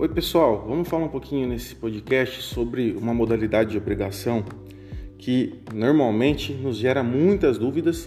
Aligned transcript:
Oi, 0.00 0.08
pessoal. 0.08 0.64
Vamos 0.68 0.86
falar 0.86 1.06
um 1.06 1.08
pouquinho 1.08 1.48
nesse 1.48 1.74
podcast 1.74 2.40
sobre 2.40 2.92
uma 2.92 3.12
modalidade 3.12 3.72
de 3.72 3.78
obrigação 3.78 4.44
que 5.18 5.60
normalmente 5.74 6.52
nos 6.52 6.76
gera 6.76 7.02
muitas 7.02 7.58
dúvidas 7.58 8.06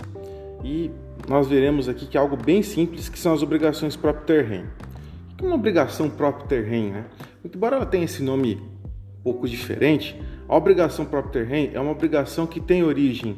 e 0.64 0.90
nós 1.28 1.50
veremos 1.50 1.90
aqui 1.90 2.06
que 2.06 2.16
é 2.16 2.20
algo 2.22 2.38
bem 2.38 2.64
simples, 2.64 3.10
que 3.10 3.20
são 3.20 3.34
as 3.34 3.44
obrigações 3.44 3.98
próprio 3.98 4.26
terreno. 4.26 4.70
O 5.34 5.36
que 5.36 5.44
é 5.44 5.48
uma 5.48 5.56
obrigação 5.56 6.10
próprio 6.10 6.48
terreno? 6.48 6.92
Né? 6.92 7.06
Embora 7.44 7.76
ela 7.76 7.86
tenha 7.86 8.06
esse 8.06 8.24
nome 8.24 8.56
um 9.20 9.22
pouco 9.22 9.46
diferente, 9.46 10.18
a 10.48 10.56
obrigação 10.56 11.04
próprio 11.04 11.34
terreno 11.34 11.72
é 11.74 11.80
uma 11.82 11.92
obrigação 11.92 12.48
que 12.48 12.62
tem 12.62 12.84
origem 12.84 13.38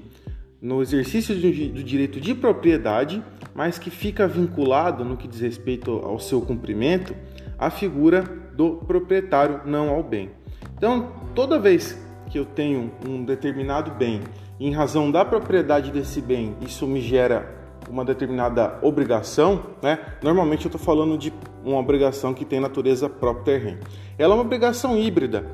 no 0.61 0.79
exercício 0.79 1.33
do 1.33 1.83
direito 1.83 2.21
de 2.21 2.35
propriedade, 2.35 3.23
mas 3.55 3.79
que 3.79 3.89
fica 3.89 4.27
vinculado 4.27 5.03
no 5.03 5.17
que 5.17 5.27
diz 5.27 5.39
respeito 5.39 5.89
ao 5.89 6.19
seu 6.19 6.39
cumprimento 6.39 7.15
à 7.57 7.71
figura 7.71 8.42
do 8.55 8.75
proprietário, 8.87 9.61
não 9.65 9.89
ao 9.89 10.03
bem. 10.03 10.31
Então, 10.77 11.11
toda 11.33 11.59
vez 11.59 11.97
que 12.29 12.37
eu 12.39 12.45
tenho 12.45 12.91
um 13.07 13.23
determinado 13.23 13.91
bem, 13.91 14.21
em 14.59 14.71
razão 14.71 15.11
da 15.11 15.25
propriedade 15.25 15.91
desse 15.91 16.21
bem, 16.21 16.55
isso 16.61 16.87
me 16.87 17.01
gera 17.01 17.63
uma 17.89 18.05
determinada 18.05 18.79
obrigação, 18.81 19.63
né? 19.81 19.99
Normalmente 20.21 20.65
eu 20.65 20.69
estou 20.69 20.81
falando 20.81 21.17
de 21.17 21.33
uma 21.63 21.79
obrigação 21.79 22.33
que 22.33 22.45
tem 22.45 22.59
natureza 22.59 23.09
próprio 23.09 23.43
terreno. 23.45 23.79
Ela 24.17 24.33
é 24.33 24.37
uma 24.37 24.43
obrigação 24.43 24.97
híbrida, 24.97 25.45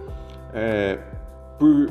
é, 0.54 1.00
por 1.58 1.90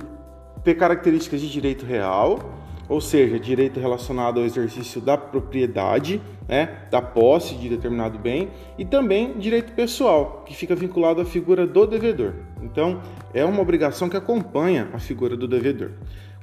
ter 0.62 0.74
características 0.74 1.40
de 1.40 1.50
direito 1.50 1.84
real, 1.84 2.38
ou 2.88 3.00
seja, 3.00 3.38
direito 3.38 3.78
relacionado 3.78 4.40
ao 4.40 4.46
exercício 4.46 5.00
da 5.00 5.16
propriedade, 5.16 6.22
né, 6.48 6.86
da 6.90 7.02
posse 7.02 7.54
de 7.56 7.68
determinado 7.68 8.18
bem, 8.18 8.48
e 8.78 8.84
também 8.84 9.38
direito 9.38 9.72
pessoal, 9.72 10.42
que 10.46 10.54
fica 10.54 10.74
vinculado 10.74 11.20
à 11.20 11.24
figura 11.24 11.66
do 11.66 11.86
devedor. 11.86 12.34
Então, 12.62 13.02
é 13.34 13.44
uma 13.44 13.60
obrigação 13.60 14.08
que 14.08 14.16
acompanha 14.16 14.88
a 14.92 14.98
figura 14.98 15.36
do 15.36 15.46
devedor. 15.46 15.90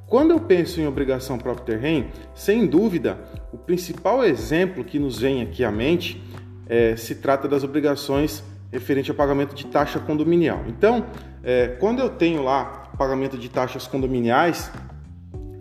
Quando 0.08 0.32
eu 0.32 0.40
penso 0.40 0.80
em 0.80 0.86
obrigação 0.86 1.38
próprio 1.38 1.66
terreno, 1.66 2.08
sem 2.36 2.68
dúvida, 2.68 3.18
o 3.52 3.58
principal 3.58 4.24
exemplo 4.24 4.84
que 4.84 5.00
nos 5.00 5.20
vem 5.20 5.42
aqui 5.42 5.64
à 5.64 5.72
mente 5.72 6.24
é, 6.68 6.96
se 6.96 7.16
trata 7.16 7.48
das 7.48 7.64
obrigações 7.64 8.44
referente 8.72 9.10
ao 9.10 9.18
pagamento 9.18 9.56
de 9.56 9.66
taxa 9.66 10.00
condominial. 10.00 10.64
Então, 10.68 11.06
é, 11.44 11.70
quando 11.80 12.00
eu 12.00 12.10
tenho 12.10 12.44
lá 12.44 12.92
pagamento 12.98 13.38
de 13.38 13.50
taxas 13.50 13.88
condominiais, 13.88 14.72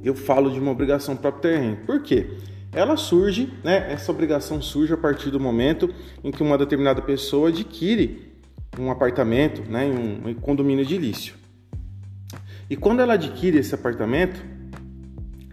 eu 0.07 0.15
falo 0.15 0.51
de 0.51 0.59
uma 0.59 0.71
obrigação 0.71 1.17
próprio 1.17 1.43
terreno. 1.53 1.79
Por 1.87 2.03
quê? 2.03 2.27
Ela 2.73 2.97
surge, 2.97 3.53
né? 3.63 3.93
Essa 3.93 4.11
obrigação 4.11 4.61
surge 4.61 4.93
a 4.93 4.97
partir 4.97 5.31
do 5.31 5.39
momento 5.39 5.89
em 6.23 6.31
que 6.31 6.43
uma 6.43 6.59
determinada 6.59 7.01
pessoa 7.01 7.49
adquire 7.49 8.35
um 8.79 8.91
apartamento, 8.91 9.63
né, 9.71 9.87
em 9.87 10.31
um 10.31 10.35
condomínio 10.35 10.83
edilício. 10.83 11.35
E 12.69 12.77
quando 12.77 13.01
ela 13.01 13.15
adquire 13.15 13.59
esse 13.59 13.75
apartamento, 13.75 14.43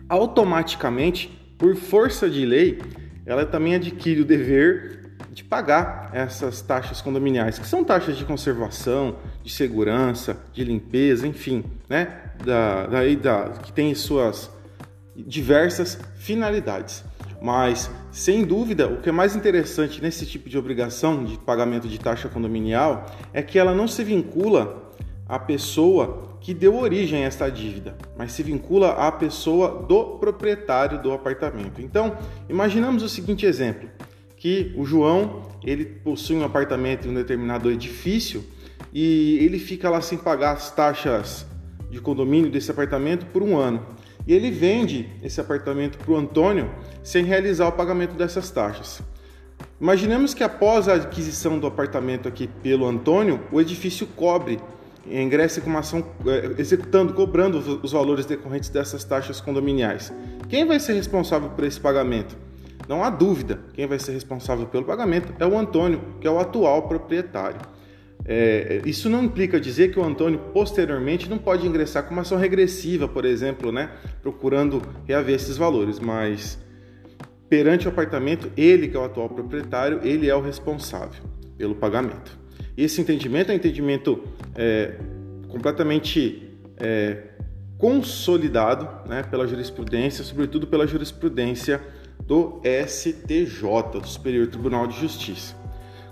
automaticamente, 0.10 1.30
por 1.58 1.76
força 1.76 2.30
de 2.30 2.46
lei, 2.46 2.80
ela 3.26 3.46
também 3.46 3.76
adquire 3.76 4.22
o 4.22 4.26
dever 4.26 5.01
de 5.32 5.46
pagar 5.46 6.10
essas 6.12 6.62
taxas 6.62 7.00
condominiais, 7.00 7.58
que 7.58 7.66
são 7.66 7.86
taxas 7.86 8.18
de 8.18 8.26
conservação, 8.26 9.16
de 9.42 9.50
segurança, 9.50 10.38
de 10.52 10.62
limpeza, 10.66 11.26
enfim, 11.26 11.64
né? 11.88 12.20
Da, 12.44 12.88
daí 12.88 13.16
da, 13.16 13.50
que 13.64 13.72
tem 13.72 13.96
suas 13.96 14.52
diversas 15.16 15.98
finalidades. 16.18 17.06
Mas, 17.42 17.90
sem 18.12 18.44
dúvida, 18.44 18.88
o 18.88 19.02
que 19.02 19.08
é 19.08 19.12
mais 19.12 19.34
interessante 19.34 20.02
nesse 20.02 20.26
tipo 20.26 20.50
de 20.50 20.58
obrigação 20.58 21.24
de 21.24 21.38
pagamento 21.38 21.88
de 21.88 21.98
taxa 21.98 22.28
condominial 22.28 23.06
é 23.34 23.42
que 23.42 23.58
ela 23.58 23.74
não 23.74 23.88
se 23.88 24.04
vincula 24.04 24.92
à 25.28 25.40
pessoa 25.40 26.38
que 26.42 26.54
deu 26.54 26.76
origem 26.76 27.24
a 27.24 27.28
esta 27.28 27.50
dívida, 27.50 27.96
mas 28.18 28.34
se 28.34 28.44
vincula 28.44 28.92
à 28.92 29.12
pessoa 29.12 29.86
do 29.88 30.18
proprietário 30.18 31.02
do 31.02 31.14
apartamento. 31.14 31.82
Então, 31.82 32.18
imaginamos 32.50 33.02
o 33.02 33.10
seguinte 33.10 33.46
exemplo, 33.46 33.90
que 34.42 34.74
o 34.76 34.84
João, 34.84 35.44
ele 35.64 35.86
possui 35.86 36.36
um 36.36 36.44
apartamento 36.44 37.08
em 37.08 37.12
um 37.12 37.14
determinado 37.14 37.70
edifício 37.70 38.44
e 38.92 39.38
ele 39.40 39.60
fica 39.60 39.88
lá 39.88 40.02
sem 40.02 40.18
pagar 40.18 40.54
as 40.54 40.72
taxas 40.72 41.46
de 41.92 42.02
condomínio 42.02 42.50
desse 42.50 42.72
apartamento 42.72 43.28
por 43.28 43.44
um 43.44 43.56
ano. 43.56 43.86
E 44.26 44.34
ele 44.34 44.50
vende 44.50 45.08
esse 45.22 45.40
apartamento 45.40 46.00
para 46.00 46.12
o 46.12 46.18
Antônio 46.18 46.72
sem 47.04 47.24
realizar 47.24 47.68
o 47.68 47.74
pagamento 47.74 48.16
dessas 48.16 48.50
taxas. 48.50 49.04
Imaginemos 49.80 50.34
que 50.34 50.44
após 50.44 50.88
a 50.88 50.96
aquisição 50.96 51.60
do 51.60 51.68
apartamento 51.68 52.28
aqui 52.28 52.48
pelo 52.64 52.88
Antônio, 52.88 53.42
o 53.52 53.62
edifício 53.62 54.08
cobre, 54.08 54.60
ingresse 55.06 55.62
com 55.62 55.70
uma 55.70 55.82
ação 55.82 56.04
é, 56.26 56.60
executando, 56.60 57.14
cobrando 57.14 57.60
os 57.84 57.92
valores 57.92 58.26
decorrentes 58.26 58.70
dessas 58.70 59.04
taxas 59.04 59.40
condominiais. 59.40 60.12
Quem 60.50 60.66
vai 60.66 60.80
ser 60.80 60.94
responsável 60.94 61.50
por 61.50 61.64
esse 61.64 61.80
pagamento? 61.80 62.36
Não 62.92 63.06
há 63.06 63.10
dúvida, 63.10 63.58
quem 63.74 63.88
vai 63.88 63.98
ser 63.98 64.12
responsável 64.12 64.68
pelo 64.68 64.84
pagamento 64.84 65.34
é 65.40 65.48
o 65.48 65.58
Antônio, 65.58 66.02
que 66.20 66.28
é 66.28 66.30
o 66.30 66.38
atual 66.38 66.90
proprietário. 66.90 67.62
É, 68.26 68.82
isso 68.86 69.10
não 69.10 69.24
implica 69.24 69.62
dizer 69.62 69.94
que 69.94 69.98
o 69.98 70.04
Antônio 70.04 70.38
posteriormente 70.54 71.30
não 71.30 71.38
pode 71.38 71.66
ingressar 71.66 72.04
com 72.04 72.12
uma 72.12 72.24
ação 72.24 72.38
regressiva, 72.38 73.08
por 73.08 73.24
exemplo, 73.24 73.72
né, 73.72 73.92
procurando 74.22 74.82
reaver 75.08 75.36
esses 75.36 75.56
valores, 75.56 76.02
mas 76.02 76.60
perante 77.48 77.88
o 77.88 77.90
apartamento, 77.90 78.52
ele 78.58 78.90
que 78.90 78.98
é 78.98 79.00
o 79.00 79.06
atual 79.06 79.30
proprietário, 79.30 80.02
ele 80.04 80.30
é 80.30 80.36
o 80.36 80.42
responsável 80.42 81.24
pelo 81.58 81.74
pagamento. 81.74 82.38
Esse 82.76 83.00
entendimento 83.00 83.52
é 83.52 83.54
um 83.54 83.56
entendimento 83.56 84.22
é, 84.54 84.96
completamente 85.48 86.58
é, 86.76 87.24
consolidado 87.78 89.08
né, 89.08 89.24
pela 89.24 89.48
jurisprudência, 89.48 90.26
sobretudo 90.26 90.68
pela 90.68 90.86
jurisprudência 90.86 91.82
do 92.32 92.62
STJ, 92.64 94.00
do 94.00 94.08
Superior 94.08 94.48
Tribunal 94.48 94.88
de 94.88 94.98
Justiça. 94.98 95.54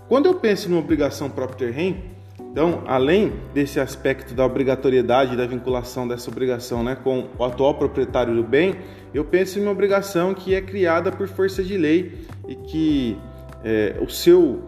Quando 0.06 0.26
eu 0.26 0.34
penso 0.34 0.68
numa 0.68 0.82
obrigação 0.82 1.30
próprio 1.30 1.56
terreno, 1.56 1.96
então, 2.38 2.82
além 2.86 3.32
desse 3.54 3.80
aspecto 3.80 4.34
da 4.34 4.44
obrigatoriedade 4.44 5.34
da 5.34 5.46
vinculação 5.46 6.06
dessa 6.06 6.30
obrigação 6.30 6.84
né, 6.84 6.94
com 6.94 7.26
o 7.38 7.42
atual 7.42 7.72
proprietário 7.72 8.34
do 8.34 8.42
bem, 8.42 8.76
eu 9.14 9.24
penso 9.24 9.58
em 9.58 9.62
uma 9.62 9.70
obrigação 9.70 10.34
que 10.34 10.54
é 10.54 10.60
criada 10.60 11.10
por 11.10 11.26
força 11.26 11.64
de 11.64 11.78
lei 11.78 12.26
e 12.46 12.54
que 12.54 13.16
é, 13.64 13.96
o 13.98 14.10
seu, 14.10 14.66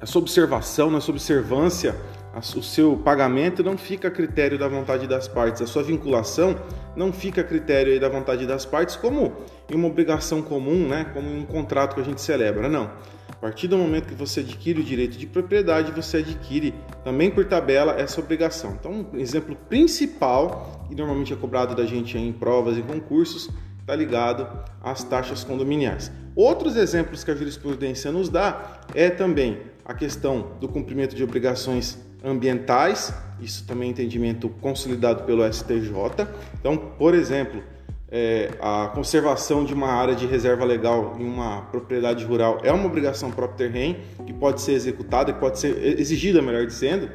a 0.00 0.06
sua 0.06 0.22
observação, 0.22 0.90
na 0.90 1.02
sua 1.02 1.12
observância, 1.12 1.94
o 2.34 2.62
seu 2.62 2.96
pagamento 2.96 3.62
não 3.62 3.76
fica 3.76 4.08
a 4.08 4.10
critério 4.10 4.58
da 4.58 4.68
vontade 4.68 5.06
das 5.06 5.26
partes, 5.26 5.60
a 5.60 5.66
sua 5.66 5.82
vinculação 5.82 6.56
não 6.94 7.12
fica 7.12 7.40
a 7.40 7.44
critério 7.44 7.98
da 8.00 8.08
vontade 8.08 8.46
das 8.46 8.64
partes, 8.64 8.96
como 8.96 9.32
em 9.68 9.74
uma 9.74 9.88
obrigação 9.88 10.40
comum, 10.40 10.86
né, 10.86 11.06
como 11.12 11.28
em 11.28 11.40
um 11.40 11.46
contrato 11.46 11.94
que 11.94 12.00
a 12.00 12.04
gente 12.04 12.20
celebra, 12.20 12.68
não. 12.68 12.90
A 13.28 13.36
partir 13.40 13.68
do 13.68 13.78
momento 13.78 14.06
que 14.06 14.14
você 14.14 14.40
adquire 14.40 14.80
o 14.80 14.84
direito 14.84 15.16
de 15.16 15.26
propriedade, 15.26 15.92
você 15.92 16.18
adquire 16.18 16.74
também 17.02 17.30
por 17.30 17.46
tabela 17.46 17.92
essa 17.98 18.20
obrigação. 18.20 18.76
Então, 18.78 19.06
um 19.12 19.16
exemplo 19.16 19.56
principal, 19.68 20.84
que 20.88 20.94
normalmente 20.94 21.32
é 21.32 21.36
cobrado 21.36 21.74
da 21.74 21.86
gente 21.86 22.18
em 22.18 22.32
provas 22.32 22.76
e 22.76 22.82
concursos, 22.82 23.48
está 23.80 23.96
ligado 23.96 24.46
às 24.82 25.02
taxas 25.02 25.42
condominiais. 25.42 26.12
Outros 26.36 26.76
exemplos 26.76 27.24
que 27.24 27.30
a 27.30 27.34
jurisprudência 27.34 28.12
nos 28.12 28.28
dá 28.28 28.82
é 28.94 29.08
também 29.10 29.58
a 29.84 29.94
questão 29.94 30.52
do 30.60 30.68
cumprimento 30.68 31.16
de 31.16 31.24
obrigações 31.24 32.09
ambientais, 32.24 33.12
isso 33.40 33.66
também 33.66 33.88
é 33.88 33.92
entendimento 33.92 34.48
consolidado 34.48 35.24
pelo 35.24 35.42
STJ. 35.50 36.26
Então, 36.58 36.76
por 36.76 37.14
exemplo, 37.14 37.62
é, 38.10 38.50
a 38.60 38.90
conservação 38.94 39.64
de 39.64 39.72
uma 39.72 39.88
área 39.88 40.14
de 40.14 40.26
reserva 40.26 40.64
legal 40.64 41.16
em 41.18 41.24
uma 41.24 41.62
propriedade 41.62 42.24
rural 42.24 42.58
é 42.62 42.72
uma 42.72 42.86
obrigação 42.86 43.30
próprio 43.30 43.70
terreno 43.70 43.96
que 44.26 44.32
pode 44.32 44.60
ser 44.60 44.72
executada 44.72 45.30
e 45.30 45.34
pode 45.34 45.58
ser 45.58 45.98
exigida, 45.98 46.42
melhor 46.42 46.66
dizendo, 46.66 47.08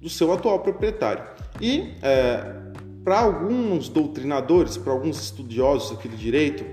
do 0.00 0.08
seu 0.08 0.32
atual 0.32 0.60
proprietário. 0.60 1.24
E 1.60 1.94
é, 2.02 2.54
para 3.02 3.20
alguns 3.20 3.88
doutrinadores, 3.88 4.76
para 4.76 4.92
alguns 4.92 5.20
estudiosos 5.20 5.96
aqui 5.96 6.06
do 6.06 6.16
direito, 6.16 6.64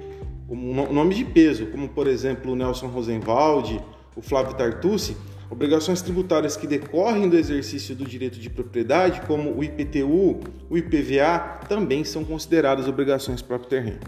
o 0.48 0.56
nome 0.56 1.16
de 1.16 1.24
peso, 1.24 1.68
como 1.68 1.88
por 1.88 2.06
exemplo 2.06 2.52
o 2.52 2.56
Nelson 2.56 2.88
Rosenwald, 2.88 3.80
o 4.16 4.22
Flávio 4.22 4.54
Tartucci, 4.56 5.16
Obrigações 5.54 6.02
tributárias 6.02 6.58
que 6.58 6.66
decorrem 6.66 7.30
do 7.30 7.38
exercício 7.38 7.96
do 7.96 8.06
direito 8.06 8.40
de 8.40 8.50
propriedade, 8.50 9.22
como 9.28 9.52
o 9.56 9.64
IPTU, 9.64 10.40
o 10.68 10.76
IPVA, 10.76 11.60
também 11.70 12.04
são 12.04 12.26
consideradas 12.26 12.88
obrigações 12.88 13.40
próprio 13.40 13.70
terreno. 13.70 14.00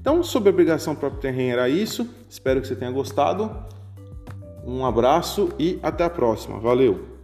Então, 0.00 0.24
sobre 0.24 0.48
a 0.48 0.52
obrigação 0.52 0.96
próprio 0.96 1.20
terreno 1.20 1.52
era 1.52 1.68
isso. 1.68 2.12
Espero 2.28 2.60
que 2.60 2.66
você 2.66 2.74
tenha 2.74 2.90
gostado. 2.90 3.48
Um 4.66 4.84
abraço 4.84 5.50
e 5.56 5.78
até 5.84 6.02
a 6.02 6.10
próxima. 6.10 6.58
Valeu! 6.58 7.17